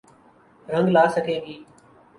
[0.71, 1.55] رنگ لا سکے گی۔